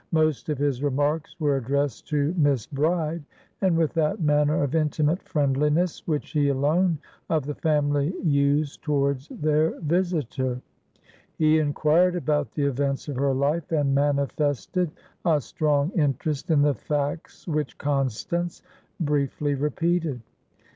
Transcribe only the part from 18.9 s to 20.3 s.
briefly repeated.